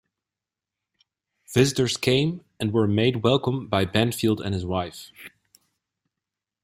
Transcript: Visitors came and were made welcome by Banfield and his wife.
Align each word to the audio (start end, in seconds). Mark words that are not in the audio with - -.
Visitors 1.53 1.95
came 1.95 2.43
and 2.59 2.73
were 2.73 2.87
made 2.87 3.17
welcome 3.17 3.67
by 3.67 3.85
Banfield 3.85 4.41
and 4.41 4.51
his 4.51 4.65
wife. 4.65 5.11